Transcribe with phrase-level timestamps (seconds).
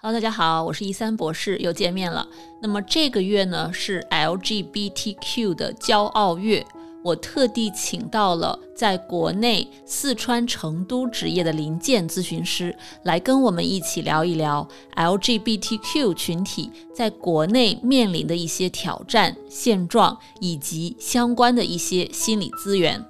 [0.00, 2.28] Hello，大家好，我是一三博士，又见面了。
[2.62, 6.64] 那么这个月呢是 LGBTQ 的骄傲月，
[7.02, 23.04] 我特地请到了在国内四川成都职业的林健咨询师，来跟我们一起聊一聊 LGBTQ 群体在国内面临的一些挑战现状，以及相关的一些心理资源。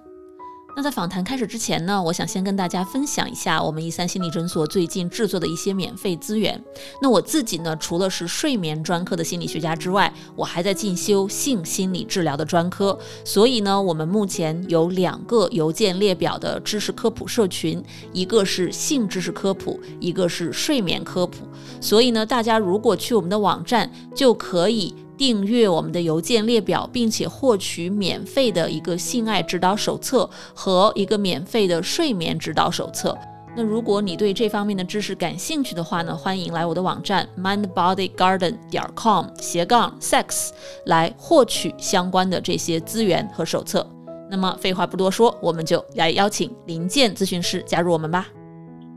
[0.79, 6.62] 那在访谈开始之前呢，我想先跟大家分享一下我们一三心理诊所最近制作的一些免费资源。
[7.02, 12.96] 那我自己呢，除了是睡眠专科的心理学家之外，我还在进修性心理治疗的专科。
[13.24, 21.38] 所以呢，我们目前有两个邮件列表的知识科普社群，一个是性知识科普，一个是睡眠科普。
[21.80, 24.95] 所以呢，大家如果去我们的网站，就可以。
[25.18, 33.18] 订阅我们的邮件列表，并且获取免费的一个性爱指导手册和一个免费的睡眠指导手册。
[33.56, 40.50] 那如果你对这方面的知识感兴趣的话呢，欢迎来我的网站 mindbodygarden 点 com 斜杠 sex
[40.86, 43.84] 来获取相关的这些资源和手册。
[44.30, 48.28] 那么废话不多说，我们就来邀请林健咨询师加入我们吧。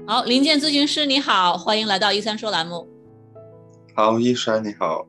[0.05, 2.87] 好，林健咨询师你好，欢迎来到一三说栏目。
[3.95, 5.07] 好，一山你好。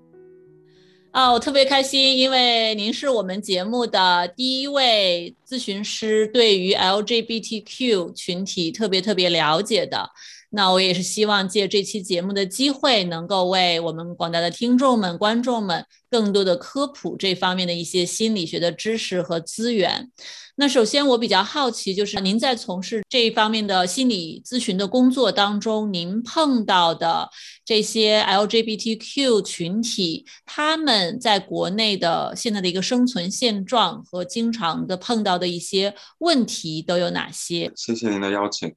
[1.12, 10.08] 啊，我特别开心，因为您是我们节目的第一位咨询师，对于 LGBTQ 群体特别特别了解的。
[10.55, 20.11] 那我也是希望借这期节目的机会，能够为我们广大的听众们、观众们更多的科普这方面的一些心理学的知识和资源。
[20.56, 27.31] 那首先，我比较好奇，就是您在从事这一方面的心理咨询的工作当中，您碰到的
[27.64, 37.72] 这些 LGBTQ 群体，他们在国内的现在的一个生存现状和经常的碰到的一些问题都有哪些？
[37.75, 38.70] 谢谢您的邀请。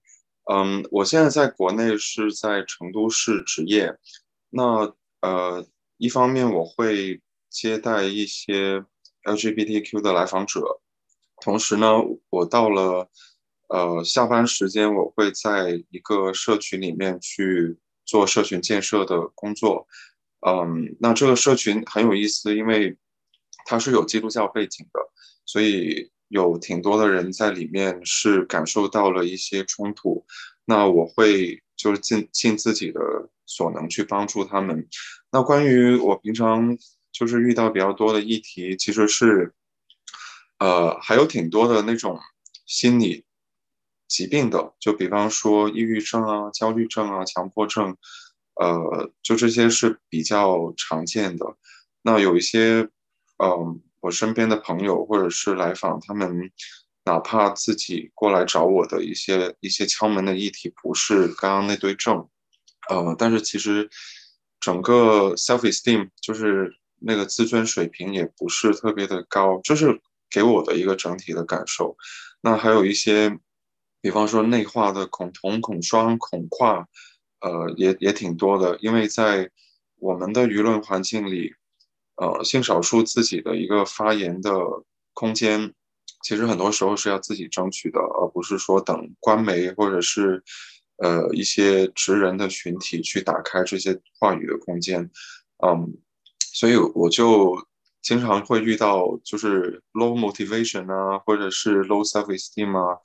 [0.51, 3.97] 嗯，我现在在国内是在成都市执业。
[4.49, 5.65] 那呃，
[5.97, 8.83] 一方面我会接待一些
[9.23, 10.81] LGBTQ 的来访者。
[11.41, 11.87] 同时呢，
[12.29, 13.09] 我到了
[13.69, 19.87] 呃下班时间，我会在一个社群里面去做社群建设的工作。
[20.47, 22.95] 嗯，那这个社群很有意思，因为
[23.65, 24.99] 它是有基督教背景的，
[25.43, 30.25] 所以有挺多的人在里面是感受到了一些冲突。
[30.65, 32.99] 那我会就是尽尽自己的
[33.45, 34.87] 所能去帮助他们。
[35.31, 36.77] 那关于我平常
[37.11, 39.53] 就是遇到比较多的议题，其实是。
[40.57, 42.17] 呃，还有挺多的那种
[42.65, 43.25] 心理
[44.07, 47.97] 疾病的，就比方说抑郁症啊、焦虑症啊、强迫症，
[48.55, 51.57] 呃，就这些是比较常见的。
[52.01, 52.87] 那有一些，
[53.43, 56.51] 嗯，我身边的朋友或者是来访，他们
[57.05, 62.29] 哪怕自己过来找我的一些一些敲门的议题，不是刚刚那堆证，
[62.89, 63.89] 呃，但是其实
[64.59, 69.99] 整个 self esteem 就是那个自尊水平也不是特别的高，就是。
[70.27, 71.95] 给我的一个整体的感受，
[72.41, 73.39] 那还有一些，
[74.01, 76.85] 比方说内化的恐同、恐双、恐跨，
[77.39, 78.77] 呃，也也挺多的。
[78.81, 79.49] 因为在
[79.97, 81.53] 我们的舆论环境里，
[82.15, 84.51] 呃，性少数自己的一个发言的
[85.13, 85.73] 空间，
[86.23, 90.43] 其实很多时候是要自己争取的，而不是说等官媒或者是
[90.97, 95.09] 呃一些职人的群体去打开这些话语的空间。
[95.65, 95.97] 嗯，
[96.53, 97.55] 所以我就。
[98.07, 102.99] 经常会遇到就是 low motivation 啊，或者是 low self esteem 啊，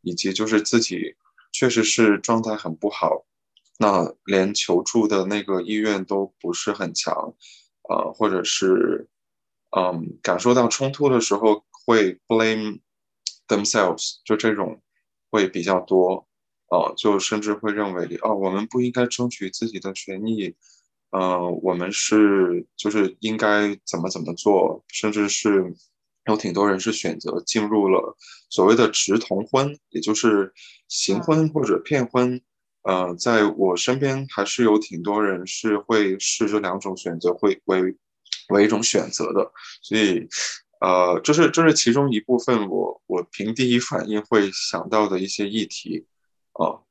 [0.00, 1.14] 以及就是自己
[1.52, 3.26] 确实是状态很不好，
[3.78, 7.34] 那连求助的那个意愿都不是很强，
[7.88, 9.08] 呃，或者是
[9.76, 12.80] 嗯感受到冲突的时候会 blame
[13.48, 14.82] themselves，就这种
[15.30, 16.26] 会比较多，
[16.70, 20.54] 呃，就甚至会认为哦，我们不应该争取自己的权益。
[21.10, 25.72] 嗯，我们是就是应该怎么怎么做，甚至是
[26.26, 28.16] 有挺多人是选择进入了
[28.50, 30.52] 所谓的直同婚，也就是
[30.88, 32.42] 行婚或者骗婚。
[32.86, 37.96] 呃，在我身边还是有挺多人是会视这两种选择会为
[38.50, 39.50] 为一种选择的，
[39.82, 40.28] 所以
[40.80, 46.06] 呃，这是这是其中一部分我我凭第一反应会想到的一些议题
[46.52, 46.86] 啊。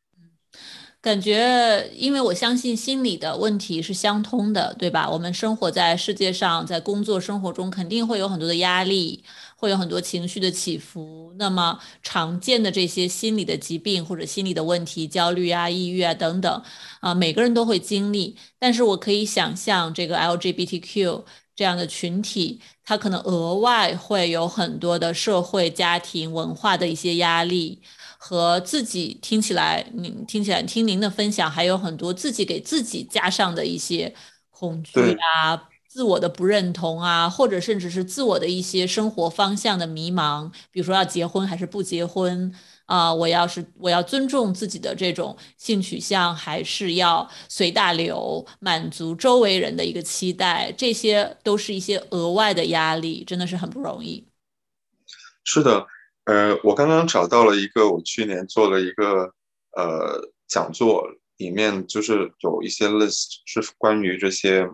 [1.01, 5.07] 感觉，因为我相信心理的问题是相通的，对吧？
[5.07, 9.23] 我们生活在世界上，在工作生活中，肯定会有很多的压力，
[9.55, 11.33] 会有很多情绪的起伏。
[11.37, 16.63] 那么常见的这些心理的疾病或者心理的问题，焦虑啊、抑郁啊等等，
[17.01, 18.37] 啊，每个人都会经历。
[18.59, 21.23] 但是我可以想象，这个 LGBTQ
[21.55, 27.81] 这样的群体，他可能额外会有很多的社会、家庭、文化的一些压力。
[28.17, 34.15] 和自己听起来，您听起来听您的分享，还有很多自己给自己加上的一些
[34.49, 34.99] 恐惧
[35.35, 35.69] 啊。
[35.95, 42.53] 自我的不认同啊，或者甚至是自我的一些生活方向的迷茫，比如说要结婚还是不结婚
[42.85, 43.13] 啊？
[43.13, 50.69] 我要是我要尊重自己的这种性取向，还是要随大流，满足周围人的一个期待？
[50.77, 54.27] 这些都是一些额外的压力，真的是很不容易。
[55.45, 55.87] 是的，
[56.25, 59.31] 呃，我刚刚找到了一个，我去年做了一个
[59.77, 61.07] 呃讲座，
[61.37, 64.69] 里面就是有一些 list 是关于这些。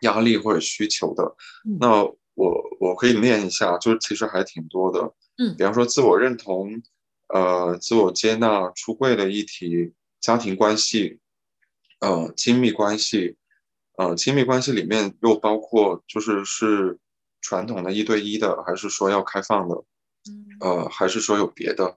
[0.00, 1.34] 压力或者需求的，
[1.78, 2.02] 那
[2.34, 5.00] 我我可以念一下，就是其实还挺多的，
[5.38, 6.82] 嗯，比方说自我认同，
[7.28, 11.18] 呃，自我接纳、出柜的议题、家庭关系，
[12.00, 13.36] 呃，亲密关系，
[13.96, 16.98] 呃，亲密关系里面又包括就是是
[17.40, 19.74] 传统的一对一的，还是说要开放的，
[20.60, 21.96] 呃，还是说有别的，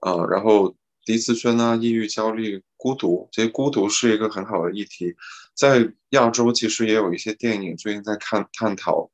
[0.00, 0.74] 呃，然后。
[1.08, 5.14] 低自尊啊，抑郁、焦虑、孤独，这些孤独是一个很好的议题。
[5.54, 9.10] 在亚洲，其实也有一些电影最近在看探讨，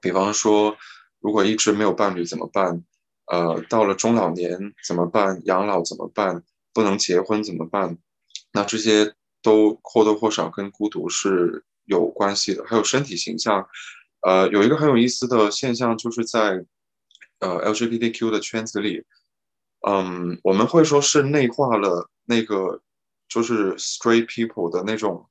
[0.00, 0.76] 比方说，
[1.18, 2.84] 如果一直没有伴侣怎么办？
[3.26, 5.42] 呃，到了中老年怎么办？
[5.46, 6.44] 养老怎么办？
[6.72, 7.98] 不能结婚怎么办？
[8.52, 9.12] 那这些
[9.42, 12.64] 都或多或少跟孤独是有关系的。
[12.68, 13.66] 还有身体形象，
[14.20, 16.64] 呃，有一个很有意思的现象，就是在
[17.40, 19.04] 呃 LGBTQ 的圈子里。
[19.88, 22.80] 嗯，我们会说是内化了那个，
[23.28, 25.28] 就是 straight people 的那种，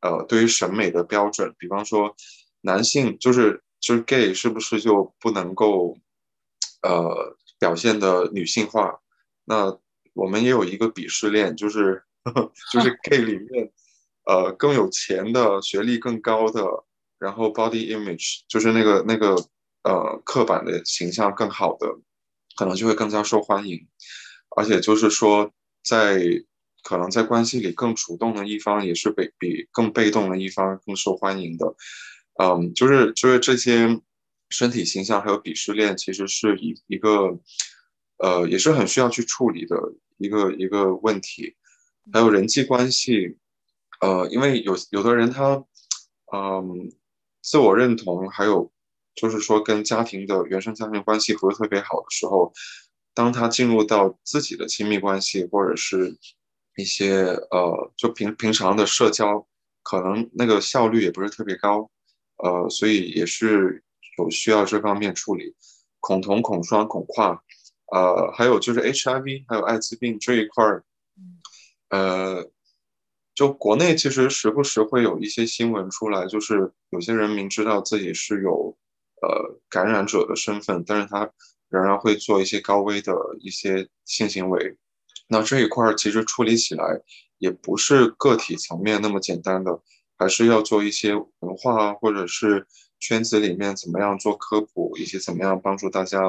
[0.00, 1.54] 呃，对于审美的标准。
[1.58, 2.14] 比方说，
[2.62, 5.96] 男性就是就是 gay，是不是就不能够，
[6.82, 8.98] 呃，表现的女性化？
[9.44, 9.78] 那
[10.14, 13.72] 我们也有一个鄙视链，就是呵 就是 gay 里面，
[14.26, 16.64] 呃，更有钱的、学历更高的，
[17.20, 19.36] 然后 body image 就是那个那个
[19.84, 21.86] 呃刻板的形象更好的。
[22.56, 23.86] 可能就会更加受欢迎，
[24.56, 25.52] 而且就是说，
[25.84, 26.18] 在
[26.82, 31.74] 可能在关系里更主动的一方，也是比比更被动的一方更受欢迎的。
[32.42, 34.00] 嗯，就是就是这些
[34.48, 37.38] 身体形象还有鄙视链，其实是一一个
[38.18, 39.76] 呃，也是很需要去处理的
[40.16, 41.56] 一个一个问题。
[42.12, 43.36] 还有人际关系，
[44.00, 45.62] 呃，因为有有的人他
[46.32, 46.90] 嗯，
[47.42, 48.72] 自我认同还有。
[49.16, 52.52] 就是说，跟家庭的原生家庭关系不是特别好的时候，
[53.14, 56.14] 当他进入到自己的亲密关系，或者是
[56.76, 59.46] 一些呃，就平平常的社交，
[59.82, 61.90] 可能那个效率也不是特别高，
[62.36, 63.82] 呃，所以也是
[64.18, 65.56] 有需要这方面处理。
[66.00, 67.42] 恐同、恐双、恐跨，
[67.92, 70.84] 呃，还有就是 HIV，还有艾滋病这一块儿，
[71.88, 72.50] 呃，
[73.34, 78.76] 就国内其实时不时会有一些新闻出来，就是有些人明知道自己是有。
[79.22, 81.30] 呃，感染者的身份，但是他
[81.70, 84.76] 仍然会做一些高危的一些性行为。
[85.26, 87.00] 那这一块其实处理起来
[87.38, 89.80] 也不是个体层面那么简单的，
[90.18, 92.66] 还是要做一些文化或者是
[93.00, 96.20] 圈子里面怎么样做科普，以及怎么样帮助大家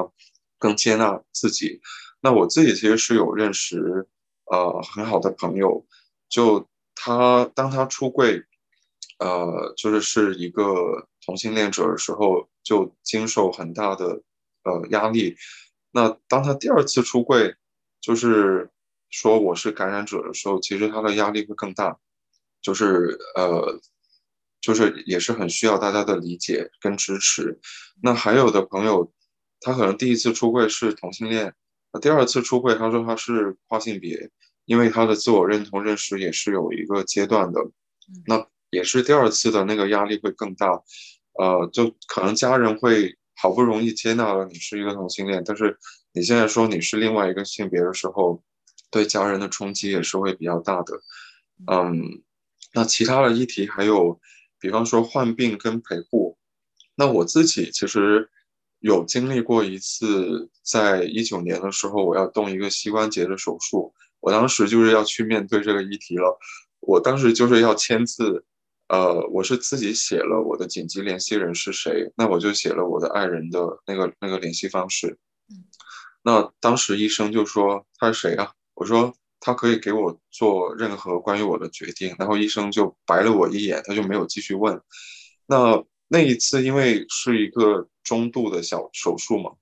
[0.58, 1.80] 更接纳自己。
[2.20, 4.08] 那我自己其实是有认识
[4.50, 5.86] 呃很好的朋友，
[6.28, 8.42] 就他当他出柜，
[9.18, 12.48] 呃，就是是一个同性恋者的时候。
[12.68, 14.20] 就经受很大的
[14.64, 15.34] 呃压力，
[15.90, 17.54] 那当他第二次出柜，
[17.98, 18.68] 就是
[19.08, 21.98] 说我是感染者的时候，其实他的压力会更大，
[22.60, 23.80] 就是呃，
[24.60, 27.58] 就是也是很需要大家的理解跟支持。
[28.02, 29.10] 那还有的朋友，
[29.60, 31.54] 他可能第一次出柜是同性恋，
[31.90, 34.30] 那第二次出柜他说他是跨性别，
[34.66, 37.62] 因为他的自我认同认识也是有一个阶段的，
[38.26, 40.82] 那也是第二次的那个压力会更大。
[41.38, 45.78] 呃，就可能家人会好不容易接纳了你是一个同性恋，但是
[46.12, 48.42] 你现在说你是另外一个性别的时候，
[48.90, 51.00] 对家人的冲击也是会比较大的。
[51.70, 52.22] 嗯，
[52.74, 54.20] 那其他的议题还有，
[54.58, 56.36] 比方说患病跟陪护。
[56.96, 58.28] 那我自己其实
[58.80, 66.36] 有经历过一次，在一九年的时候，我要动一个膝关节的手术，我当时就是要去面对这个议题了，
[66.80, 68.44] 我当时就是要签字。
[68.88, 75.18] 呃，我是自己写了我的紧急联系人是谁，那我就写了我的爱人的那个那个联系方式。
[76.22, 78.52] 那当时医生就说他是谁啊？
[78.74, 82.16] 我说他可以给我做任何关于我的决定。
[82.18, 84.80] 然后医生就白了我一眼，他就没有继续问。
[85.46, 89.52] 那那一次因为是一个中度的小手术嘛，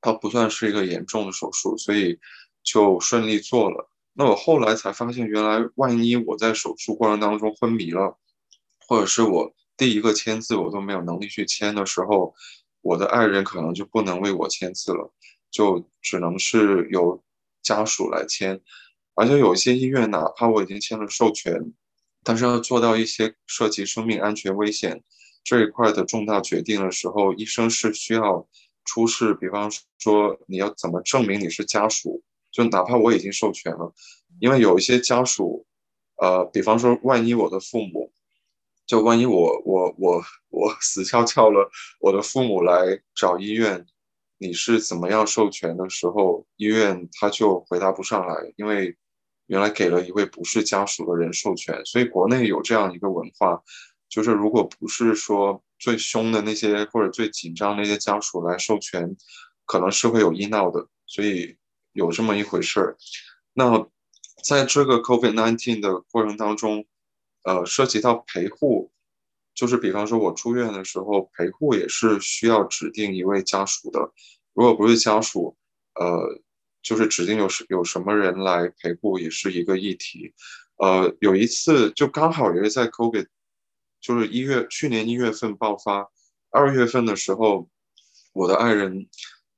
[0.00, 2.18] 它不算是一个严重的手术，所以
[2.64, 3.88] 就顺利做了。
[4.12, 8.18] 那我后来才发现，原来万一我在手术过程当中昏迷了。
[8.86, 12.34] 或者是我第一个签字我都没有能力去签的时候，
[12.82, 15.12] 我的爱人可能就不能为我签字了，
[15.50, 17.22] 就只能是由
[17.62, 18.60] 家属来签，
[19.14, 21.72] 而且有一些医院哪怕我已经签了授权，
[22.22, 25.02] 但是要做到一些涉及生命安全危险
[25.42, 28.46] 这一块的重大决定的时候，医生是需要
[28.84, 33.94] 出示，比方说你要怎么证明你是家属，就哪怕我已经授权了，
[34.40, 35.66] 因为有一些家属，
[36.16, 38.12] 呃，比方说万一我的父母。
[38.92, 41.66] 就万一我我我我 死翘翘了，
[41.98, 43.86] 我的父母来找医院，
[44.36, 48.94] 你是怎么样授权的时候，医院他就回答不上来，因为
[49.46, 53.62] 原来给了一位不是家属的人授权，所以国内有这样一个文化，
[54.10, 59.16] 就是如果不是说最凶的那些或者最紧张那些家属来授权，
[59.64, 61.56] 可能是会有医闹的，所以
[61.94, 62.98] 有这么一回事儿。
[63.54, 63.86] 那
[64.44, 66.84] 在这个 COVID-19 的过程当中。
[67.42, 68.90] 呃，涉及到陪护，
[69.54, 74.12] 就是比方说我住院的时候，陪护也是需要指定一位家属的。
[74.54, 75.56] 如果不是家属，
[75.94, 76.40] 呃，
[76.82, 80.32] 就是指定有什有什么人来陪护，也是一个议题。
[80.76, 83.26] 呃，有一次就刚好也是在 COVID，
[84.00, 86.10] 就是一月去年一月份爆发，
[86.50, 87.68] 二月份的时候，
[88.32, 89.08] 我的爱人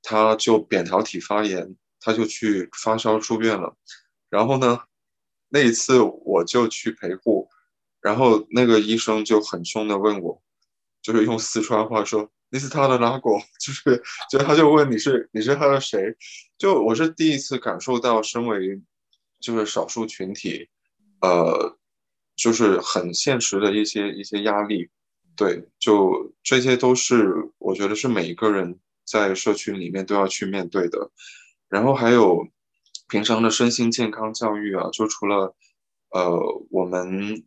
[0.03, 3.77] 他就扁桃体发炎，他就去发烧住院了。
[4.29, 4.81] 然后呢，
[5.49, 7.49] 那一次我就去陪护。
[8.05, 10.43] 然后那个医生就很凶的问我，
[11.01, 16.15] 就是用四川话说：“你是他的哪个？” 就是，就他就问你是你是他的谁？
[16.59, 18.79] 就我是第一次感受到身为
[19.41, 20.69] 就是少数群体，
[21.23, 21.79] 呃，
[22.37, 24.91] 就是很现实的一些一些压力。
[25.35, 31.11] 对，就这些都是我觉得是每一个人在社区里面都要去面对的。
[31.71, 32.47] 然后还有
[33.09, 35.57] 平常的身心健康教育啊，就除了
[36.11, 37.43] 呃我们。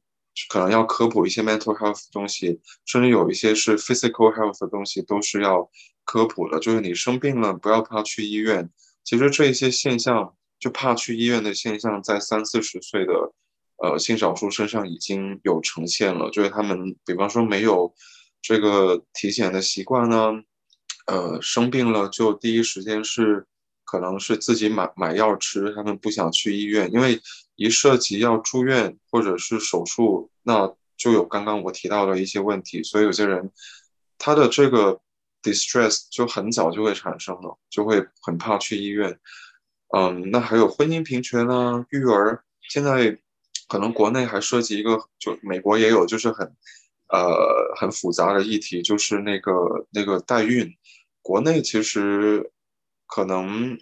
[0.50, 5.70] 可能要科普一些 mental health 的东西，甚至有一些是 physical health 的东西都是要
[6.06, 6.60] 科普的。
[6.60, 8.70] 就是你生病了，不要怕去医院。
[9.04, 13.14] 其实这些现象，就怕去医院的现象，在三四十岁的
[13.78, 16.30] 呃性少数身上已经有呈现了。
[16.30, 17.94] 就是他们，比方说没有
[18.42, 20.34] 这个体检的习惯呢，
[21.08, 23.48] 呃，生病了就第一时间是
[23.86, 27.20] 可能是自己买买药吃，他们不想去医院，因为。
[27.58, 33.52] 一涉及要住院或者是手术，那就有刚刚我提到的一些问题，所以有些人
[34.20, 35.02] 他的这个
[35.42, 39.20] distress 就很早就会产生了，就会很怕去医院。
[39.90, 43.18] 嗯，那还有婚姻平权啊，育儿，现在
[43.68, 46.46] 可能国内还涉及一个，就美国也有，就是很
[47.10, 49.52] 呃很复杂的议题，就是那个
[49.90, 50.72] 那个代孕。
[51.24, 52.52] 国内其实
[53.08, 53.80] 可能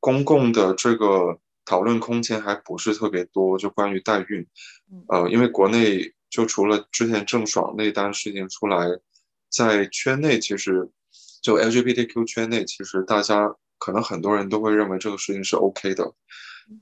[0.00, 1.38] 公共的这个。
[1.64, 4.46] 讨论空间还不是特别多，就关于代孕，
[5.08, 8.86] 呃，因为国内就除了之前郑爽那单事情出来，
[9.48, 10.90] 在圈内其实
[11.40, 16.12] 就 LGBTQ 圈内，其实大家可能很多人都会认为这个事情是 OK 的，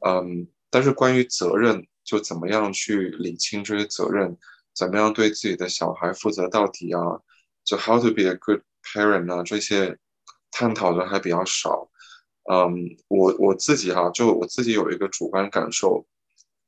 [0.07, 4.37] 嗯，但是关于责任，就怎么样去理清这些责任，
[4.75, 7.21] 怎么样对自己的小孩负责到底啊，
[7.65, 9.99] 就 How to be a good parent 啊，这些
[10.51, 11.90] 探讨的还比较少。
[12.51, 16.05] 嗯，我我自己哈，就我自己有一个主观感受，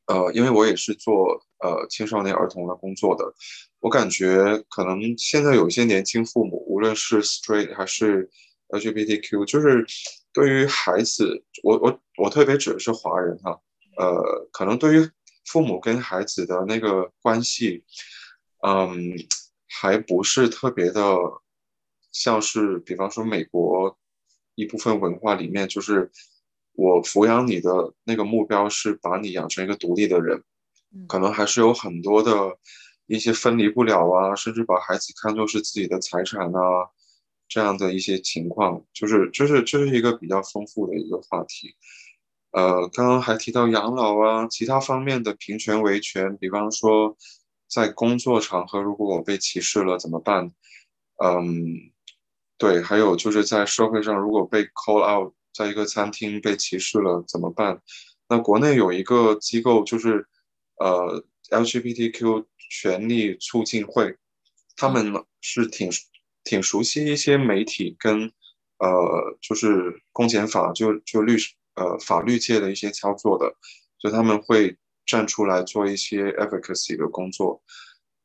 [0.06, 3.24] 呃，因为我也是做呃青少年儿童的工作的，
[3.80, 8.30] 我感觉可能现在有些年轻父母，无论是 straight 还是
[8.68, 9.84] LGBTQ，就是
[10.32, 13.58] 对于孩子，我我我特别指的是华人哈，
[13.96, 15.10] 呃，可能对于
[15.46, 17.82] 父母跟孩子的那个关系，
[18.64, 18.94] 嗯，
[19.66, 21.02] 还不是特别的，
[22.12, 23.98] 像是比方说美国。
[24.54, 26.11] 一部分文化里面，就是
[26.75, 27.71] 我抚养你的
[28.04, 30.42] 那个目标是把你养成一个独立的人，
[31.06, 32.59] 可能还是有很多的
[33.06, 36.61] 一些分离不了啊，甚至把孩子看作是自己的财产啊，
[37.49, 41.75] 这样的一些情况，就是就是这是一个比较丰富的一个话题。
[42.50, 47.16] 呃，刚刚还提到养老啊，其他方面的平权维权，比方说
[47.68, 50.52] 在工作场合，如果我被歧视了怎么办？
[51.23, 51.91] 嗯。
[52.62, 57.83] 对，还有就是在社会上，如果被 call out，在一个餐厅被歧视了怎么办？
[58.28, 60.25] 那国内有一个机构，就是
[60.76, 64.16] 呃 LGBTQ 权利促进会，
[64.76, 65.90] 他们是挺
[66.45, 68.31] 挺熟悉一些媒体跟
[68.78, 73.52] 呃就是公检法，就就律师呃法律界的一些操作的，
[73.99, 77.61] 就他们会站出来做一些 advocacy 的工作。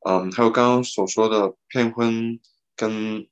[0.08, 2.40] 嗯，还有刚刚所说的骗婚
[2.76, 3.28] 跟。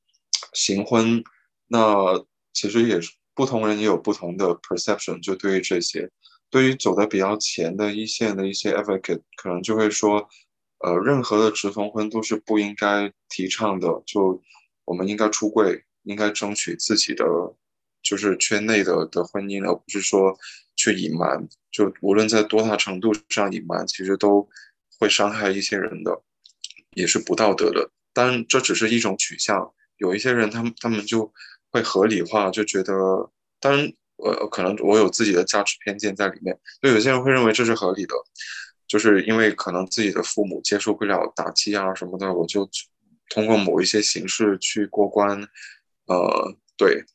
[0.55, 1.23] 行婚，
[1.67, 5.21] 那其实也是不同人也有不同的 perception。
[5.21, 6.09] 就对于这些，
[6.49, 10.27] 对于走的比较前的一线的一些 advocate，可能就会说，
[10.79, 14.01] 呃，任何的直通婚都是不应该提倡的。
[14.05, 14.41] 就
[14.85, 17.25] 我们应该出柜，应该争取自己的
[18.01, 20.37] 就是圈内的的婚姻，而不是说
[20.75, 24.47] 去隐瞒，就无论在多大程度上隐瞒，其实都
[24.97, 26.21] 会伤害一些人的，
[26.91, 27.91] 也是不道德的。
[28.13, 31.31] 但这只是一种取向，有一些人他们他们就
[31.71, 32.93] 会合理化，就觉得，
[33.59, 38.15] 当然，呃，可能我有自己的价值偏见在里面，就有些人会认为这是合理的，
[38.87, 42.69] 就是因为可能自己的父母接受不了打击啊什么的，我就
[43.29, 45.47] 通过某一些形式去过关，
[46.05, 47.05] 呃，对，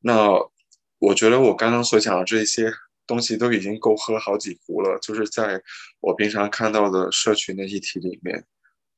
[0.00, 0.50] 那。
[0.98, 2.72] 我觉得我刚刚所讲的这些
[3.06, 5.62] 东西都已经够喝好几壶了，就是在
[6.00, 8.46] 我平常看到的社群的议题里面，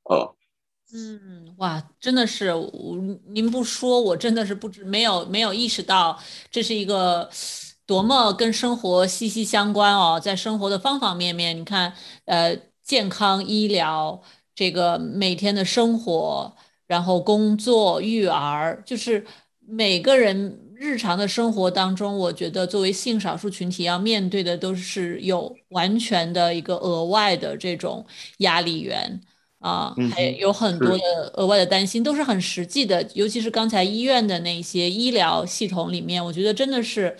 [0.04, 0.30] 啊，
[0.92, 2.52] 嗯，哇，真的是，
[3.26, 6.18] 您不说，我真的是不知没有没有意识到
[6.50, 7.28] 这是一个
[7.86, 11.92] 多么跟生活息息相关哦，在生活的方方面面，你看，
[12.24, 14.22] 呃，健康医疗，
[14.54, 19.26] 这个每天的生活，然后工作、育儿，就是
[19.60, 20.64] 每个人。
[20.80, 28.06] 日常的生活当中，我觉得作为性少数群体要面对的都是有完全的一个额外的这种
[28.38, 29.20] 压力源
[29.60, 33.02] 啊，还有很多的额外的担心，都是很实际的。
[33.14, 37.16] 尤其是刚才医院的那些医疗系统里面，我觉得真的是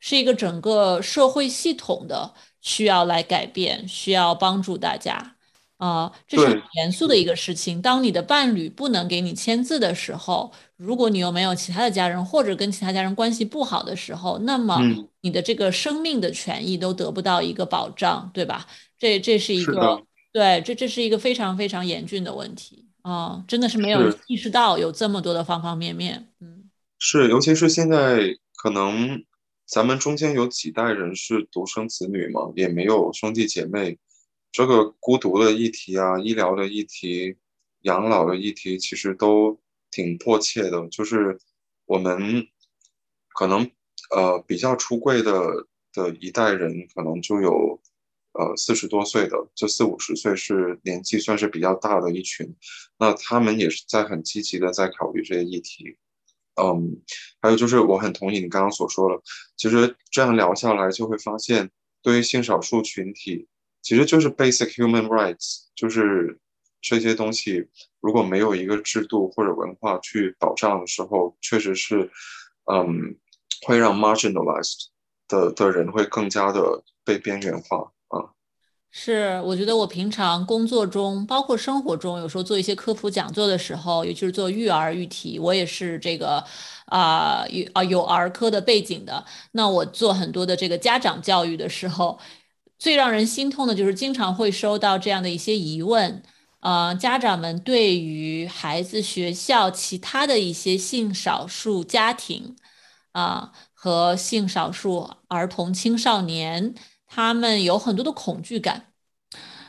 [0.00, 5.36] 是一个整个社会系统的需要来改变，需要帮助大家。
[5.78, 7.82] 啊，这是很严肃的一个事情。
[7.82, 14.80] 当你的伴侣不能给你签字的时候，如果你又没有其他的家人，或者跟其他家人关系不好的时候，那么
[15.22, 18.68] 你的这个生命的权益都得不到一个保障，对吧？
[18.96, 20.00] 这这是一个
[20.32, 23.44] 对，这这是一个非常非常严峻的问题啊！
[23.46, 26.28] 真的是没有意识到有这么多的方方面面。
[26.40, 29.22] 嗯，是，尤其是现在可能
[29.66, 33.98] 咱们中间有几代人是独生子女嘛，也没有兄弟姐妹。
[34.50, 37.36] 这个孤独的议题啊，医疗的议题，
[37.82, 39.60] 养老的议题，其实都
[39.90, 40.88] 挺迫切的。
[40.88, 41.38] 就是
[41.84, 42.46] 我们
[43.34, 43.70] 可能
[44.10, 47.80] 呃比较出柜的的一代人，可能就有
[48.32, 52.54] 呃四十多岁的，就四五十岁是年纪算是比较大的一群。
[52.98, 55.96] 那他们也是在很积极的在考虑这些议题。
[56.60, 57.00] 嗯，
[57.40, 59.22] 还有就是我很同意你刚刚所说的，
[59.56, 61.70] 其实这样聊下来就会发现，
[62.02, 63.48] 对于性少数群体。
[63.80, 66.38] 其实就是 basic human rights，就是
[66.80, 67.66] 这些东西
[68.00, 72.08] 如果没有一个制度或者文化去保障的时候，确实是，
[72.70, 73.16] 嗯，
[73.66, 74.86] 会让 marginalized
[75.26, 77.92] 的的人会更加的被边缘化。
[78.94, 86.44] 是，我觉得我平常工作中，包括生活中，有时候做一些科普讲座的时候，尤其是做育儿育体，我也是这个
[86.86, 89.24] 啊有啊有儿科的背景的。
[89.52, 92.18] 那我做很多的这个家长教育的时候。
[92.78, 96.20] 最让人心痛的就是经常会收到这样的一些疑问，
[96.60, 102.56] 呃，家长们对于孩子学校其他的一些性少数家庭，
[103.12, 106.74] 啊和性少数儿童青少年，
[107.14, 108.86] 他们有很多的恐惧感，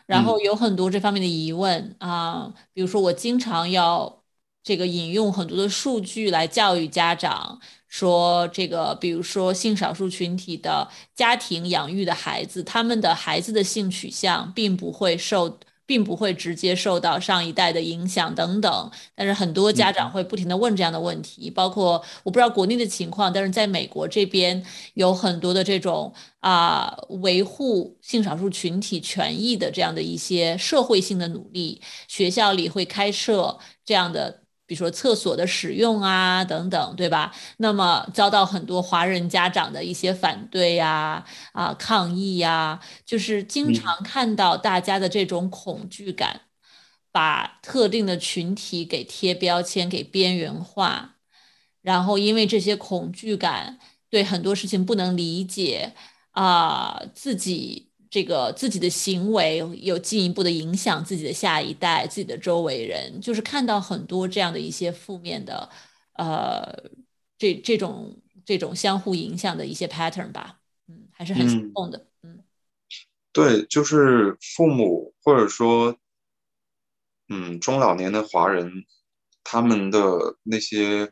[0.05, 4.23] 然后有很多这方面的疑问啊，比如说我经常要
[4.63, 7.59] 这个引用很多的数据来教育家长。
[7.87, 18.91] 说这个，比如说性少数群体的家庭养育的孩子，他们的孩子的性取向并不会受，并不会直接受到上一代的影响等等。
[19.15, 34.42] 但是很多家长会不停的问这样的问题，包括我不知道国内的情况，但是在美国这边有很多的这种啊维护性少数群体权益的这样的一些社会性的努力，学校里会开设这样的。
[34.73, 37.31] 比如说厕所的使用啊，等等，对吧？
[37.57, 46.41] 那么遭到很多华人家长的一些反对呀、啊抗议呀，就是经常看到大家的这种恐惧感，
[47.11, 51.17] 把特定的群体给贴标签、给边缘化，
[51.83, 53.77] 然后因为这些恐惧感，
[54.09, 55.93] 对很多事情不能理解
[56.31, 57.92] 啊，自己。
[58.13, 65.67] 这个自己的行为有进一步的影响自己的下一代、自己的周围人，就是看到很多这样的一些负面的，
[66.13, 66.91] 呃，
[67.39, 72.43] 这这种这种相互影响的一些 pattern 吧，嗯，还是很心痛的，嗯，
[73.31, 75.97] 对，就是父母或者说，
[77.29, 78.85] 嗯，中老年的华人，
[79.43, 81.11] 他们的那些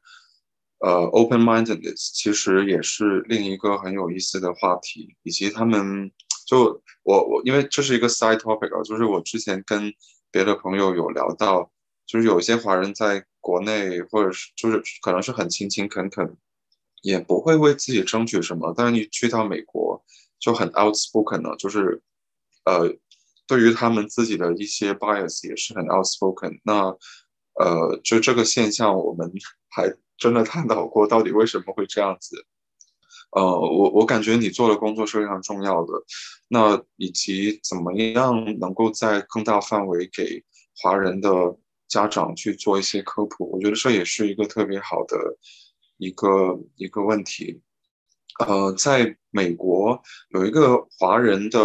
[0.77, 6.11] 呃 open mindedness，其实也是另一个很有意思的话题，以及他们。
[6.47, 9.93] 就我我因为这是一个 side topic 啊，就是我之前跟
[10.31, 11.71] 别的朋友有聊到，
[12.05, 16.37] 就是有一些华人在国内或者是就是可能是很勤勤恳恳，
[17.01, 20.03] 也不会为自己争取什么，但是你去到美国
[20.39, 22.01] 就很 outspoken 的，就是
[22.65, 22.95] 呃
[23.47, 26.59] 对于他们自己的一些 bias 也是很 outspoken。
[26.63, 26.95] 那
[27.55, 29.31] 呃就这个现象我们
[29.69, 32.45] 还真的探讨过，到底为什么会这样子？
[33.31, 35.93] 呃，我我感觉你做的工作是非常重要的。
[36.47, 40.43] 那以及怎么样能够在更大范围给
[40.81, 41.29] 华人的
[41.87, 45.17] 家长去做一些科普，我觉得这也是一个特别好的
[45.97, 47.61] 一个一个问题。
[48.39, 51.59] 呃，在美国有一个华人的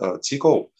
[0.00, 0.70] 呃机构，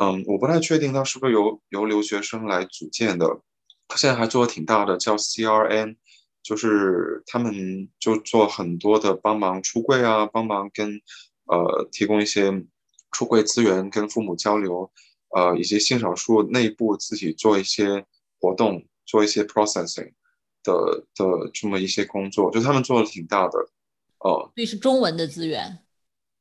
[0.00, 3.40] 嗯，我不太确定它是不是由由留学生来组建的，
[3.88, 5.96] 它现在还做的挺大的，叫 CRN。
[6.42, 11.00] 就是他们就做很多的帮忙出柜啊，帮忙跟
[11.44, 12.64] 呃提供一些
[13.12, 14.90] 出柜资源，跟父母交流，
[15.36, 18.04] 呃，以及性少数内部自己做一些
[18.40, 20.12] 活动，做一些 processing
[20.62, 23.58] 的的这么一些工作，就他们做的挺大的，
[24.18, 25.78] 哦，对，是中文的资源，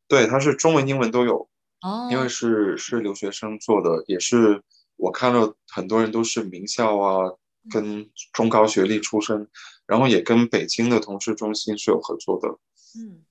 [0.08, 1.50] 对，它是中文、英文都有，
[1.82, 4.64] 哦，因为是是留学生做的，也是
[4.96, 7.36] 我看到很多人都是名校啊。
[7.70, 9.48] 跟中高学历出身，
[9.89, 12.47] 然后也跟北京的同事中心是有合作的。
[12.95, 13.25] 嗯，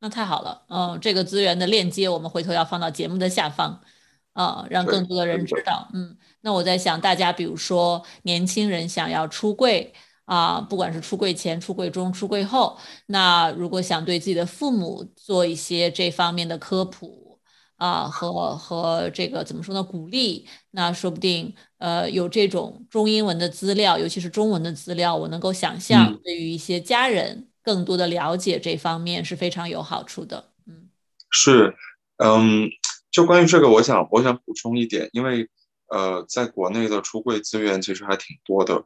[0.00, 0.64] 那太好了。
[0.70, 3.78] 嗯，这个资源的链接我们回头要放到节目的下方，
[4.32, 5.86] 啊，让更多的人知道。
[5.92, 9.92] 嗯，那我在想，大家比如说年轻人想要出柜
[10.24, 17.27] 啊，不管是出柜前、出柜中、出柜后，那如果想对自己的父母做一些这方面的科普。
[17.78, 19.82] 啊，和和这个怎么说呢？
[19.82, 30.50] 鼓励，那说不定，呃，有这种中英文的资料，尤其是中文的资料，我能够想象，对于一些家人更多的了解这方面是非常有好处的。
[30.66, 30.88] 嗯，
[31.30, 31.72] 是，
[32.16, 32.68] 嗯，
[33.12, 35.48] 就关于这个，我想我想补充一点，因为
[35.86, 38.84] 呃，在国内的出柜资源其实还挺多的。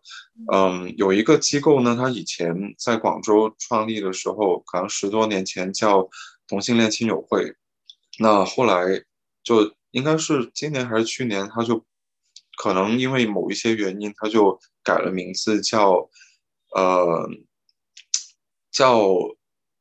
[0.53, 6.07] 嗯，有一个机构呢，它以前在广州创立的时候，可能十多年前叫
[6.47, 7.55] 同性恋亲友会。
[8.19, 8.85] 那后来
[9.43, 11.85] 就应该是今年还是去年，他就
[12.59, 16.11] 可能因为某一些原因，他就改了名字，叫
[16.75, 17.29] 呃
[18.71, 19.01] 叫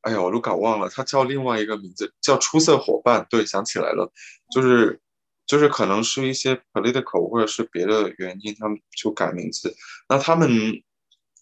[0.02, 3.28] 哎呀，我都搞忘了，他叫另外一个名字，叫出色伙伴。
[3.30, 4.12] 对，想起来了，
[4.54, 5.00] 就是
[5.46, 9.76] 就是可能是一些 political 或者是别的原因，他们就改名字。
[10.08, 10.50] 那他们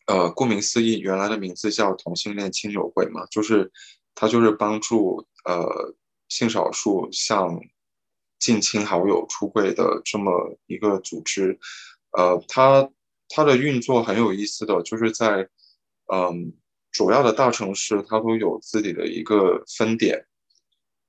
[0.07, 3.71] 呃，顾名思义，原来的名字叫同性恋亲友会嘛，就是
[4.15, 5.95] 他就是帮助呃。
[6.29, 7.59] 性少数向
[8.39, 11.59] 近亲好友出柜的这么一个组织，
[12.11, 12.89] 呃，它
[13.27, 15.49] 它的运作很有意思的，就是在
[16.13, 16.53] 嗯
[16.91, 20.25] 主要的大城市，它都有自己的一个分点，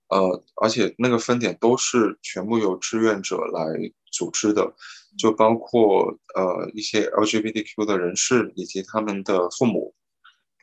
[0.09, 3.63] 呃，而且那个分点都是全部由志愿者来
[4.11, 4.75] 组织的，
[5.17, 9.95] 就包括呃一些 LGBTQ 的人士以及他们的父母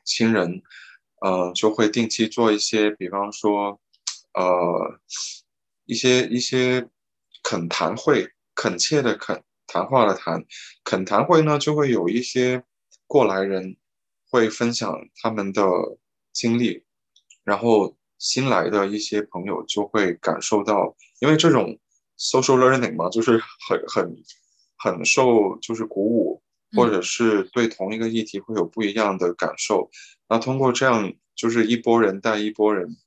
[0.03, 0.61] 亲人，
[1.21, 3.79] 呃，就会定期做一些，比方说。
[4.37, 4.99] 呃，
[5.85, 6.87] 一些一些
[7.41, 10.45] 恳谈会，恳切的恳，谈话的谈，
[10.83, 12.63] 恳谈会呢，就会有一些
[13.07, 13.77] 过来人
[14.29, 15.63] 会分享他们的
[16.31, 16.83] 经历，
[17.43, 21.79] 然后新来的一些朋友就会感受到，因为这种
[22.19, 24.15] social learning 嘛，就是很很
[24.77, 29.89] 很受就是鼓舞，或者是对同一个议题会有不一样的感受，
[30.29, 32.97] 那通过这样就是一波人带一波人。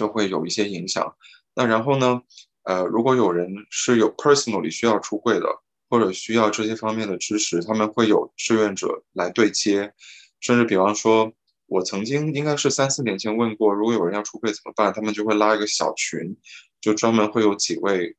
[0.00, 1.14] 就会有一些影响。
[1.54, 2.22] 那然后呢？
[2.62, 5.46] 呃，如果有人是有 personally 需要出柜的，
[5.88, 9.92] 或者需要这些方面的支持，他们会有志愿者来对接。
[10.40, 11.32] 甚至比方说，
[11.66, 14.92] 我曾经应该是三四年前问过，如果有人要出柜怎么办？
[14.92, 16.36] 他们就会拉一个小群，
[16.82, 18.14] 就专门会有几位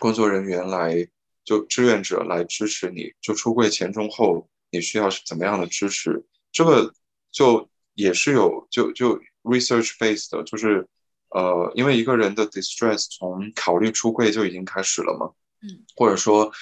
[0.00, 1.06] 工作人员来，
[1.44, 3.12] 就志愿者来支持你。
[3.20, 6.24] 就出柜前、中、后，你需要怎么样的支持？
[6.50, 6.92] 这个
[7.30, 10.88] 就也是有就就 research based 的，就是。
[11.34, 15.30] 呃，因为一个人的 distress 从考虑出柜就已经开始了嘛，
[15.62, 16.52] 嗯，或者说，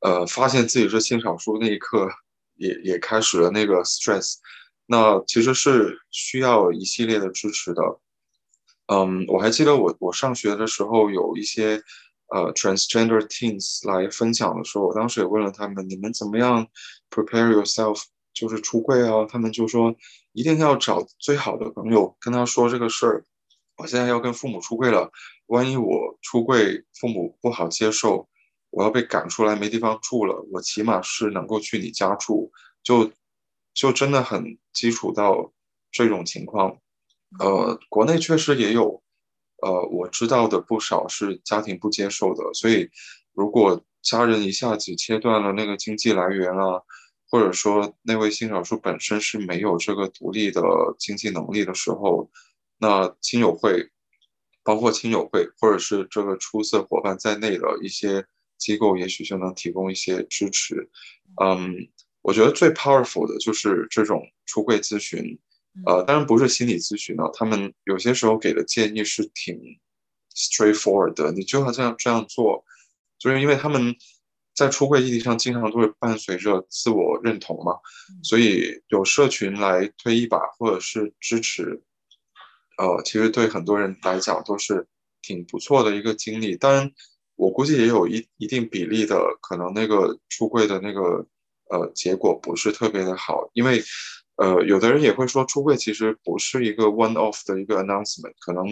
[0.00, 2.08] 呃，发现自己是性少数那一刻，
[2.54, 4.34] 也也开始了那个 stress，
[4.86, 7.82] 那其实是需要一系列的支持的。
[8.86, 11.82] 嗯，我还记得我我上学的时候有一些
[12.28, 16.66] 呃 transgender teens 来分享的时候，我当时也问了他们，你们怎么样
[17.10, 19.26] prepare yourself 就是出柜啊？
[19.28, 19.94] 他们就说
[20.32, 23.24] 一定要找最好的朋友跟他说这个事儿。
[23.76, 25.10] 我现在要跟父母出柜了，
[25.46, 28.28] 万一我出柜父母不好接受，
[28.70, 33.10] 我要被赶出来没地方住了，我起码是能够去你家住，就
[33.72, 35.52] 就真的很基础到
[35.90, 36.78] 这种情况。
[37.40, 39.02] 呃，国内确实也有，
[39.62, 42.88] 呃，我知道的不少是家庭不接受的，所以
[43.32, 46.82] 如果家人一下子切断了那个经济来源啊，
[47.30, 50.62] 或者说那位性少数本身是没有这个独立的
[50.98, 52.30] 经济能力的时候。
[52.82, 53.90] 那亲友会，
[54.64, 58.26] 包括亲友会或者是这个出色伙伴在内的一些
[58.58, 60.90] 机构，也许就能提供一些支持。
[61.40, 61.88] 嗯，
[62.22, 65.38] 我觉得最 powerful 的就是这种出柜咨询，
[65.86, 69.56] 呃，当然不是心理咨询了，他们有些时候给的建议是挺
[70.34, 72.64] straightforward 的，你就要这样这样做，
[73.16, 73.94] 就是因为他们
[74.56, 77.78] 在出柜议题上经常都会伴随着自我认同嘛，
[78.24, 81.80] 所以有社群来推一把或者是支持，
[82.78, 84.86] 呃，其实对很多人来讲都是
[85.20, 86.56] 挺不错的一个经历。
[86.56, 86.90] 当然，
[87.36, 91.26] 我估计也有一一定比例的可能那个出柜的那个
[91.70, 93.82] 呃结果不是特别的好，因为。
[94.36, 98.66] 呃，有的人也会说，出柜其实不是一个 one off 的一个 announcement，可能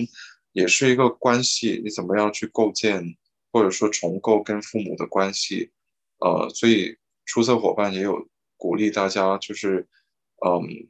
[0.52, 3.04] 也是一个关系，你怎么样去构建
[3.52, 5.70] 或者说重构跟父母的关系，
[6.18, 9.86] 呃，所以出色伙伴也有鼓励大家，就是，
[10.44, 10.88] 嗯，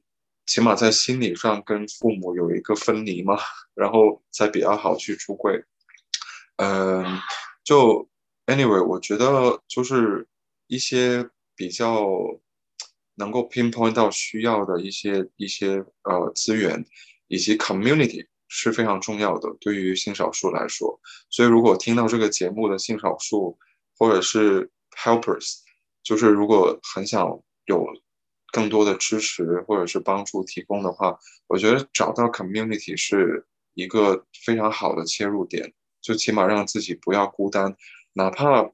[0.51, 3.39] 起码在心理上跟父母有一个分离嘛，
[3.75, 5.63] 然后才比较好去出柜。
[6.57, 7.05] 嗯，
[7.63, 8.09] 就
[8.47, 10.27] anyway，我觉得就是
[10.67, 12.05] 一些比较。
[13.17, 16.83] 能够 pinpoint 到需要的一些一些呃资源，
[17.29, 20.99] 以及 community 是非常重要的，对于性少数来说。
[21.29, 23.59] 所以，如果听到这个节目的性少数
[23.99, 25.59] 或者是 helpers，
[26.03, 27.29] 就是如果很想
[27.67, 27.87] 有
[28.53, 37.77] 更多的支持或者是帮助提供的话，我觉得找到 community 是一个非常好的切入点，就起码让自己不要孤单，
[38.13, 38.71] 哪怕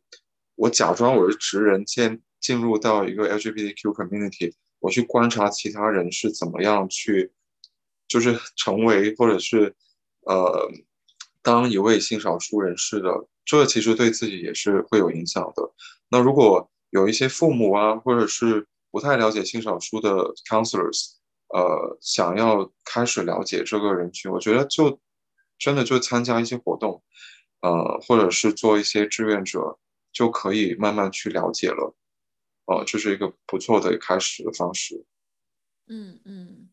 [0.54, 2.22] 我假装我是直人见。
[2.38, 7.32] 进入到一个 LGBTQ community，我去观察其他人是怎么样去，
[8.06, 9.74] 就是成为或者是
[10.20, 10.70] 呃
[11.42, 15.72] 当一位性少数人士的，这其实对自己也是会有影响的。
[16.08, 20.11] 那如果有一些父母啊，或者是不太了解性少数的
[20.48, 21.16] counselors，
[21.48, 24.98] 呃，想要开始了解这个人群，我觉得就
[25.59, 27.02] 真的就参加一些活动，
[27.61, 29.78] 呃，或者是做一些志愿者，
[30.14, 31.94] 就可以慢慢去了解了。
[32.64, 35.04] 哦，这是一个不错的开始的方式。
[35.88, 36.70] 嗯嗯，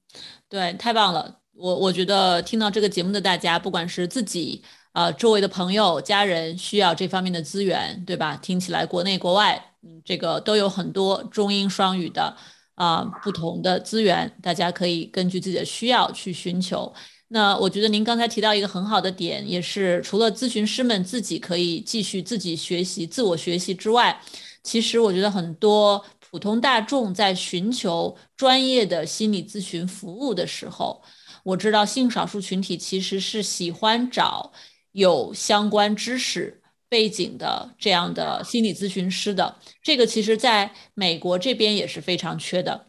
[0.47, 1.41] 对，太棒了！
[1.51, 8.38] 我我觉得听到这个节目的大家，不管是自己啊周围的朋友、家人需要这方面的资源，对吧？
[8.38, 12.34] 听起来国内国外，嗯，这个都有很多中英双语的
[12.75, 16.93] 啊不同的资源，大家可以根据自己的需要去寻求。
[17.27, 24.21] 那我觉得您刚才提到一个很好的点，也是除了咨询师们自己可以继续自己学习、自我学习之外。
[24.62, 31.01] 其实我觉得很多普通大众在寻求专业的心理咨询服务的时候，
[31.43, 34.53] 我知道性少数群体其实是喜欢找
[34.93, 39.56] 有相关知识背景的这样的心理咨询师的。
[39.84, 42.88] 这个其实在美国这边也是非常缺的。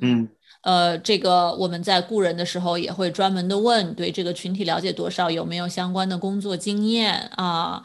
[0.00, 0.28] 嗯。
[0.62, 7.82] 呃，这个我们在雇人的时候也会专门的问，对这个群体了解多少，有没有相关的工作经验啊？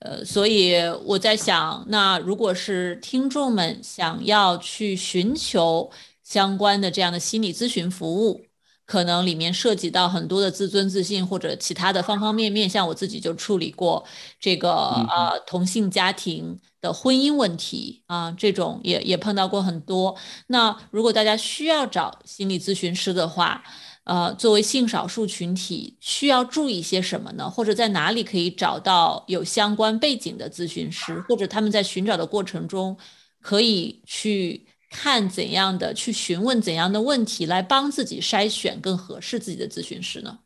[0.00, 0.74] 呃，所以
[1.06, 5.90] 我在想，那如果是听众们想要去寻求
[6.22, 8.44] 相关的这样的心理咨询服务。
[8.88, 14.02] 可能里面涉及到很多的自尊自信或者其他的方方面面，像我自己就处理过
[14.40, 20.16] 这个呃同性家庭的婚姻问题啊，这种也也碰到过很多。
[20.46, 23.62] 那如果大家需要找心理咨询师的话，
[24.04, 27.50] 呃，作为性少数群体，需要注意些什么呢？
[27.50, 32.96] 或者在哪里可以找到有相关背景的咨询师，或者他们在寻找的过程中
[33.42, 34.66] 可以去。
[34.90, 40.38] 看怎样的去询问怎样的问题，来帮自己筛选更合适自己的咨询师呢？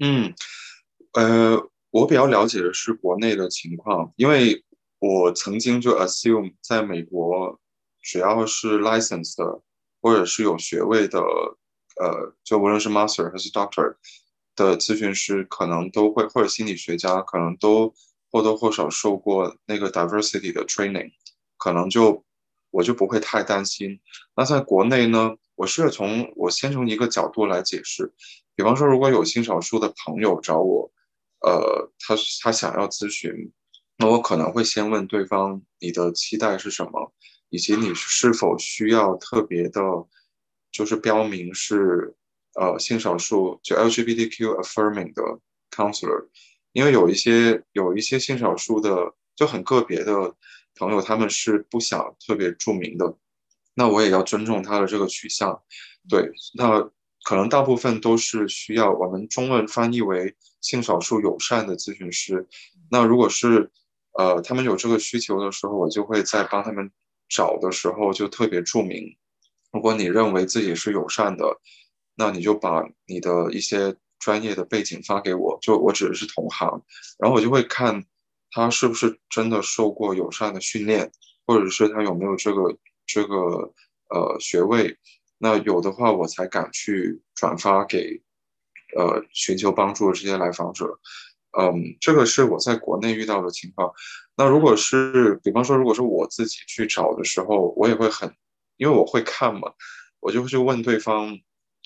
[0.00, 0.34] 嗯，
[1.12, 4.64] 呃，我比较了解的是国内的情况，因为
[4.98, 7.60] 我曾经就 assume 在美国，
[8.00, 9.60] 只要是 licensed
[10.00, 13.94] 或者是有学位的，呃，就无论是 master 还是 doctor
[14.56, 17.94] 的咨询师，可能都会或者心理学家，可能都
[18.30, 21.12] 或多或少受过那个 diversity 的 training，
[21.56, 22.24] 可能就。
[22.72, 24.00] 我就不会太担心。
[24.36, 25.36] 那在国内呢？
[25.54, 28.12] 我是从我先从一个角度来解释，
[28.56, 30.90] 比方说，如果有性少数的朋友找我，
[31.40, 33.52] 呃，他他想要咨询，
[33.96, 37.12] 那我可能会先问对方你的期待是什么，
[37.50, 39.80] 以及你是否需要特别的，
[40.72, 42.16] 就是标明是
[42.54, 45.22] 呃性少数就 LGBTQ affirming 的
[45.70, 46.28] counselor，
[46.72, 50.34] 因为有一些有一些性少数的就很个别的。
[50.74, 53.16] 朋友他们是不想特别著名的，
[53.74, 55.62] 那我也要尊重他的这个取向。
[56.08, 56.90] 对，那
[57.24, 62.48] 可能大部分都是需要我们中文翻译为性少数友善的咨询师。
[62.90, 63.70] 那如果是
[64.18, 66.90] 呃他们有这个需求的时候，我就会在帮他们
[67.28, 69.16] 找的时候就特别注明。
[69.70, 71.44] 如果你认为自己是友善的，
[72.16, 76.82] 那你就把你的一些专业的背景发给我，就我指的是同行，
[77.18, 78.04] 然后我就会看。
[78.52, 81.10] 他是不是真的受过友善的训练，
[81.46, 83.34] 或者是他有没有这个这个
[84.10, 84.96] 呃学位？
[85.38, 88.22] 那有的话我才敢去转发给
[88.96, 91.00] 呃寻求帮助的这些来访者。
[91.58, 93.92] 嗯，这个是我在国内遇到的情况。
[94.36, 98.34] 那如果是，比方说，如果是我自己去找的时候，我也会很，
[98.78, 99.72] 因为我会看嘛，
[100.20, 101.38] 我就会去问对方，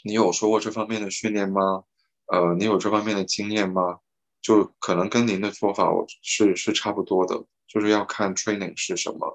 [0.05, 1.83] 你有受过这方面的训练吗？
[2.27, 3.99] 呃，你有这方面的经验吗？
[4.47, 9.35] 就可能跟您的做法我是是差不多的，就是要看 training 是什么。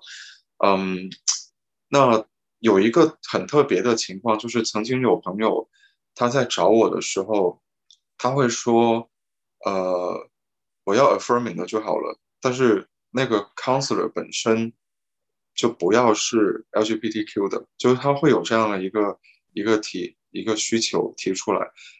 [0.63, 1.10] 嗯，
[1.89, 2.26] 那
[2.60, 5.69] 有一个很特别的情况，就是曾经有朋友
[6.15, 7.62] 他在找我的时候，
[8.17, 9.10] 他会说。
[9.63, 10.28] 呃，
[10.86, 14.74] 我要 affirming 的就好了，但是那个 counselor 本身
[15.54, 19.19] 就不要是 LGBTQ 的，就是他会有这样的一个
[19.54, 21.60] 一个提一个需求提出来，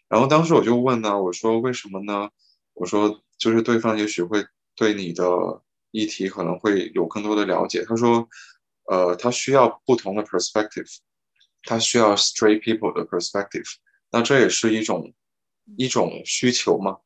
[0.10, 2.32] 然后当时我就问呢，我说为什么呢？
[2.82, 4.44] 我说就是对方也许会
[4.76, 5.24] 对你的
[5.92, 8.28] 议题可能会有更多的了解，他说，
[8.86, 10.98] 呃，他需要不同的 perspective，
[11.62, 13.68] 他需要 straight people 的 perspective，
[14.10, 15.14] 那这也是一种
[15.78, 16.98] 一种需求嘛。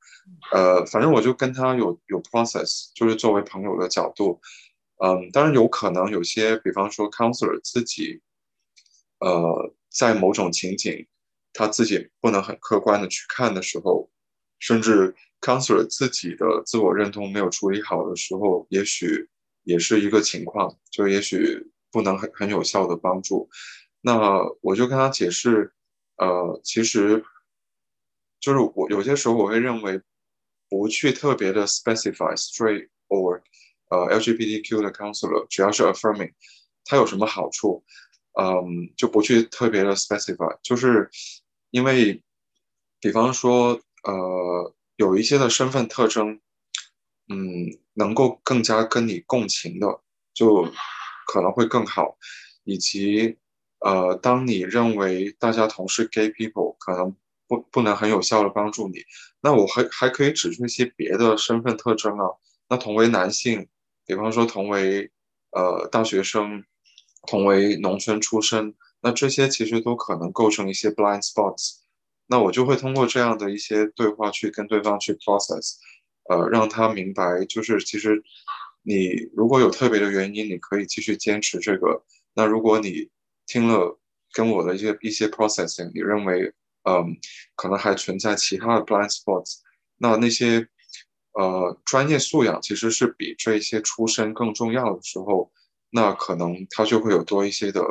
[0.54, 4.40] 呃，反正我就跟他有有 process，就是作为朋友的角度，
[5.04, 8.22] 嗯，当然有可能有些，比方说 counselor 自己，
[9.20, 11.06] 呃，在某种情景，
[11.52, 14.10] 他自己不能很客观的去看的时候，
[14.58, 15.14] 甚至
[15.46, 19.30] counselor 自己的自我认同没有处理好的时候，也许
[19.64, 23.48] 也是一个情况，就也许不能很很有效的帮助。
[24.02, 25.72] 那我就跟他解释，
[26.18, 27.24] 呃，其实
[28.40, 30.02] 就是我有些时候我会认为。
[30.68, 33.40] 不去特别的 specify straight or
[33.92, 36.34] 呃 LGBTQ 的 counselor，只要是 affirming，
[36.84, 37.86] 它有什么好处？
[38.34, 41.08] 嗯，就不去特别的 specify，就是
[41.70, 42.20] 因为，
[43.00, 46.40] 比方说，呃，有一些的身份特征，
[47.30, 49.88] 嗯，能够更加跟你共情的，
[50.34, 50.64] 就
[51.28, 52.18] 可能会更好，
[52.64, 53.38] 以及，
[53.80, 57.16] 呃，当你认为大家同是 gay people，可能。
[57.48, 59.04] 不不能很有效的帮助你，
[59.40, 62.26] 那我还还可以指出一些别的身份特征啊。
[62.68, 63.68] 那同为男性，
[64.04, 65.12] 比方说同为
[65.52, 66.64] 呃大学生，
[67.28, 71.82] 同为农村出身，那这些其实都可能构成一些 blind spots。
[72.28, 75.76] 那我就会通过这样的一些对话去跟对方去 process，
[76.30, 78.24] 呃，让他明白，就是其实
[78.84, 82.04] 你如果有特别的原因，你可以继续坚持这个。
[82.34, 83.10] 那如果你
[83.46, 84.00] 听了
[84.34, 86.54] 跟我的一些一些 processing，你认为。
[86.88, 87.18] 嗯，
[87.56, 89.56] 可能还存在其他的 blind spots。
[89.98, 90.68] 那那些
[91.32, 95.52] 呃专业素养其实是比这些出身更重要的时候，
[95.90, 97.82] 那可能他就会有多一些的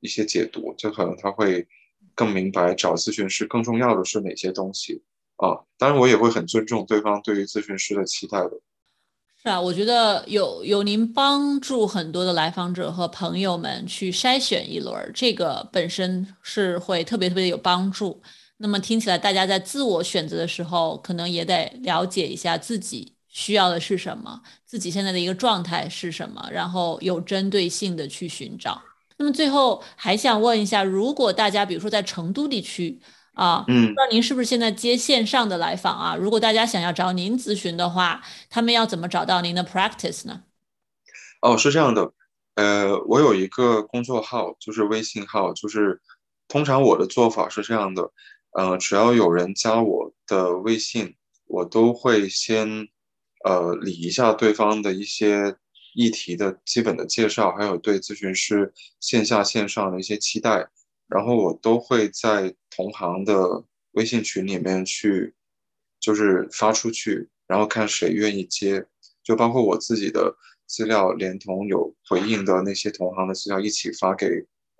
[0.00, 1.68] 一些解读，就可能他会
[2.14, 5.02] 更明白找咨询师更重要的是哪些东西
[5.36, 5.60] 啊。
[5.78, 8.52] 当然，我也会很尊重对方对于咨询师的期待的。
[9.42, 18.22] 是啊，我觉得有有您帮助很多的来访者和朋友们去筛选一轮，这个本身是会特别特别有帮助。
[18.58, 28.80] 那么听起来，大家在自我选择的时候，可能也得了解一下自己需要的是什么，自己现在的一个状态是什么，然后有针对性的去寻找。
[29.22, 33.00] 那么最后还想问一下，如果大家比如说在成都地区。
[33.34, 36.14] 啊，嗯，不知道您是不是现在接线上的来访啊？
[36.14, 40.42] 如果大家想要找您咨询的话，他们要怎么找到您的 practice 呢？
[41.40, 42.12] 哦，是这样的，
[42.56, 46.02] 呃，我有一个工作号，就是微信号，就是
[46.46, 48.10] 通常我的做法是这样的，
[48.50, 51.14] 呃，只要有人加我的微信，
[51.46, 52.86] 我都会先
[53.46, 55.56] 呃理一下对方的一些
[55.94, 60.68] 议题的基本的介绍，还有对咨询师线下线上的一些期待。
[61.08, 65.34] 然后我都会在同行的微信群里面去，
[66.00, 68.86] 就是发出去，然后看谁愿意接，
[69.22, 70.34] 就包括我自己的
[70.66, 74.26] 资料，连同有回应的那些同行的资料一起发给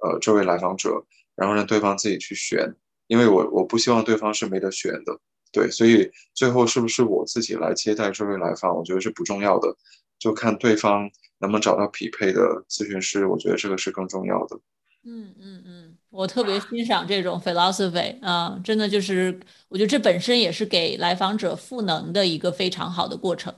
[0.03, 1.05] 呃这位来访者，
[1.37, 2.75] 然后让对方自己去选，
[3.09, 5.21] 因为我我不希望对方是没得选的，
[5.53, 9.77] 对，所以最后是不是我自己来接待这位来访，我觉得是不重要的，
[10.23, 14.57] 就看对方能不能找到匹配的咨询师，我觉得这个是更重要的。
[15.05, 23.53] 嗯嗯嗯，我特别欣赏这种 philosophy 啊，真的就是，我觉得这本身也是给来访者赋能的一个非常好的过程。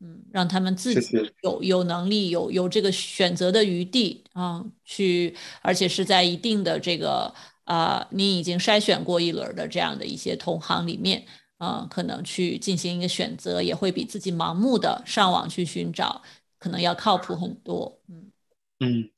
[0.00, 7.32] 嗯，让他们自己有有能力有有这个选择的余地啊，去，而且是在一定的这个
[7.64, 11.22] 啊，你已经筛选过一轮的这样的一些同行里面
[11.62, 16.20] 嗯，可能去进行一个选择，也会比自己盲目的上网去寻找，
[16.58, 18.00] 可能要靠谱很多。
[18.08, 18.32] 嗯
[18.80, 19.10] 嗯。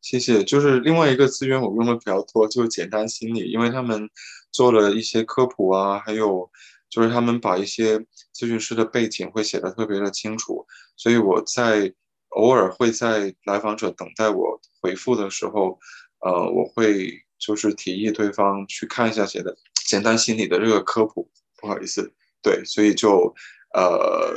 [0.00, 0.44] 谢谢。
[0.44, 4.08] 就是另外一个资源我用的比较多，就是简单心理，因为他们
[4.52, 6.48] 做了一些科普啊，还有
[6.88, 7.98] 就是他们把一些
[8.32, 10.64] 咨询师的背景会写的特别的清楚，
[10.96, 11.92] 所以我在
[12.28, 15.78] 偶尔会在来访者等待我回复的时候，
[16.20, 21.28] 呃，我会就是提议对方去看一下写的简单心理的这个科普。
[21.60, 23.34] 不好意思，对，所以就
[23.74, 24.34] 呃，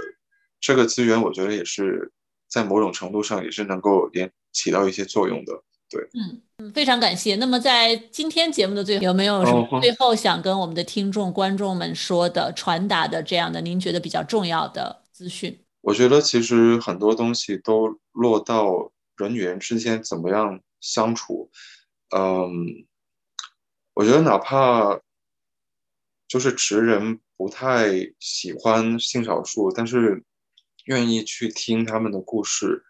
[0.60, 2.12] 这个资源我觉得也是
[2.50, 5.64] 在某种程度上也是能够也起到一些作用的。
[5.90, 7.36] 对，嗯嗯，非常感谢。
[7.36, 15.60] 那么在今天节目的最后，有没有什么最后想跟我们的听众观众们说的、传达的这样的您觉得比较重要的资讯？
[15.82, 21.50] 我觉得其实很多东西都落到人与人之间怎么样相处。
[22.16, 22.86] 嗯，
[23.94, 25.02] 我觉得哪怕
[26.32, 30.24] 就是直人不太喜欢性少数，但是
[30.86, 32.84] 愿意去听他们的故事，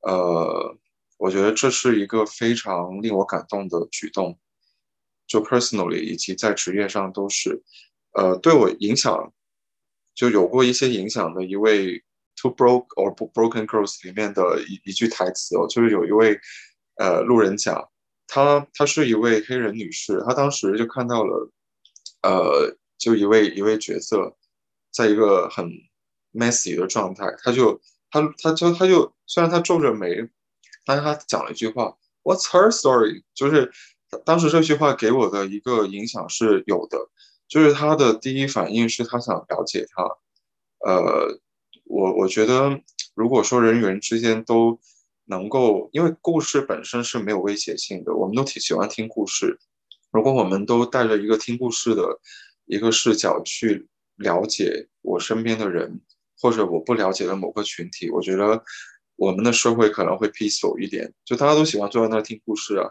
[0.00, 0.76] 呃。
[1.16, 4.36] 我觉得这是一个非常令我感动的举动，
[5.28, 7.62] 就 personally 以及在职业上都是，
[8.14, 9.32] 呃，对我影响
[10.12, 12.02] 就有过一些影响的一位
[12.36, 16.38] Two Broke or Broken Girls 里面的一一句台词哦，就是有一位
[16.96, 17.88] 呃路人甲，
[18.26, 21.50] 她她是一位黑人女士，她当时就看到了，
[22.24, 24.36] 呃，就一位一位角色，
[24.90, 25.70] 在一个很
[26.32, 30.28] messy 的状态，他就他他就他就虽然他皱着眉。
[30.86, 33.22] 但是他讲了一句话，What's her story？
[33.32, 33.72] 就是
[34.26, 36.98] 当时这句话给我的一个影响是有的，
[37.48, 40.02] 就是他的第一反应是他想了解他。
[40.80, 41.40] 呃，
[41.84, 42.78] 我我觉得
[43.14, 44.78] 如果说人与人之间都
[45.24, 49.58] 能够，因为故事本身是没有威胁性的，我们都挺喜欢听故事。
[50.14, 52.20] 如果我们都带着一个听故事的
[52.64, 53.86] 一个视角去
[54.16, 56.00] 了解我身边的人，
[56.40, 58.64] 或者我不了解的某个群体，我觉得。
[59.16, 62.90] 我们的社会可能会 peaceful 一点，就大家都喜欢坐在那听故事啊。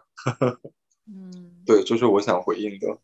[1.05, 2.97] 嗯，对，就是我想回应的。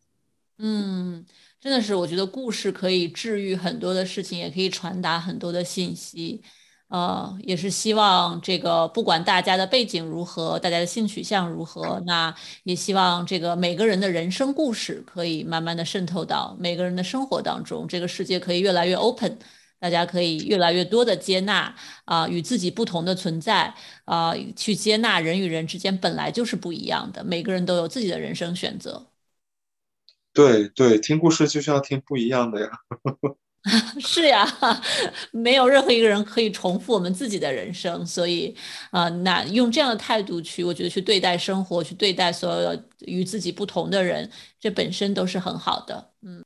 [0.57, 1.25] 嗯，
[1.59, 6.41] 真的是，我觉得故事可以治愈很多的事情，也可以传达很多的信息。
[6.89, 12.33] 呃，也是希望这个不管大家的背景如何，大家的性取向如何，那
[12.63, 19.37] 也希望这个每个人的人生故事可以慢慢的渗透到每个人的生活当中，这个世界可以越来越 open。
[19.81, 21.73] 大家可以越来越多的接纳
[22.03, 23.73] 啊，与自己不同的存在
[24.03, 29.07] 啊，去接纳人与人之间本来就是不一样的，每个人都有自己的人生选择。
[30.33, 32.69] 对对，听故事就是要听不一样的呀。
[33.99, 34.47] 是呀，
[35.31, 38.55] 没有任何一个人可以重复我们自己的人生，所以
[38.91, 44.29] 啊，那用这样的态度去，我觉得去对待生活，去对待所有与自己不同的人，
[44.59, 46.11] 这本身都是很好的。
[46.21, 46.43] 嗯。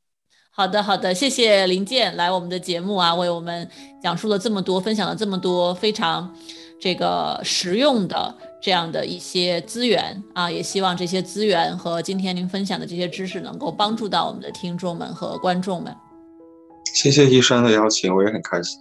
[0.56, 3.68] 好的，好的，谢谢林健来我们的节目啊，为我们
[4.02, 6.32] 讲述了这么多，分享了这么多非常
[6.80, 15.96] 这个实用的这样的一些资源啊，也希望这些资源和今天您分享的这些知识能够帮助到我们的听众们和观众们。
[16.94, 18.80] 谢谢医生的邀请，我也很开心。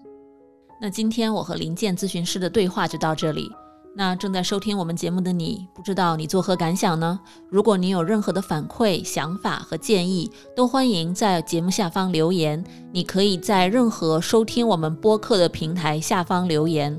[0.80, 3.50] 那今天我和林健咨询师的对话就到这里。
[3.94, 7.18] 那正在收听我们节目的你，不知道你作何感想呢？
[7.50, 12.62] 如果你有任何的反馈、想法和建议，都欢迎在节目下方留言。
[12.90, 16.98] 你可以在任何收听我们播客的平台下方留言。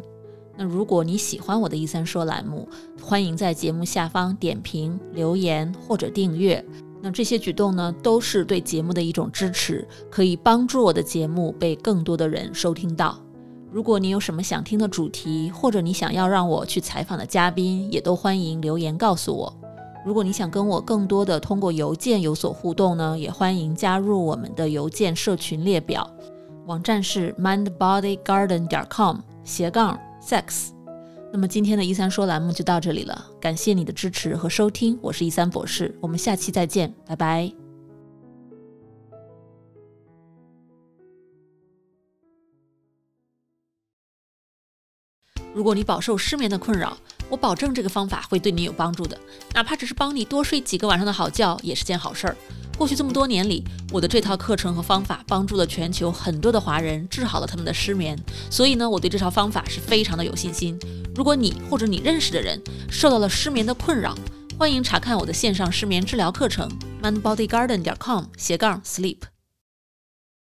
[0.55, 2.68] 那如果你喜欢我的“一三说”栏目，
[3.01, 6.64] 欢迎在节目下方点评、留言或者订阅。
[7.06, 13.20] 那这些举动呢，都是对节目的一种支持，可以帮助我的节目被更多的人收听到。
[13.70, 19.54] 如果你有什么想听的主题，或者你想要让我去采访的嘉宾，也都欢迎留言告诉我。
[20.06, 26.10] 如果你想跟我更多的通过邮件有所互动呢，也欢迎加入我们的邮件社群列表，
[26.68, 30.73] 网站是 mindbodygarden 点 com 斜杠 sex。
[31.36, 37.52] 那么今天的一三说栏目就到这里了，感谢你的支持和收听，我是一三博士，我们下期再见，拜拜。
[45.56, 46.96] 如果你饱受失眠的困扰，
[47.30, 49.20] 我保证这个方法会对你有帮助的，
[49.56, 52.38] 哪怕只是帮你多睡几个晚上的好觉，也是件好事儿。
[52.78, 58.18] 过去这么多年里，我的这套课程和方法帮助了全球很多的华人治好了他们的失眠，
[58.50, 60.78] 所以呢，我对这套方法是非常的有信心。
[61.16, 64.18] 如果你或者你认识的人受到了失眠的困扰，
[64.58, 66.70] 欢迎查看我的线上失眠治疗课程
[67.02, 69.33] ，mindbodygarden 点 com 斜杠 sleep。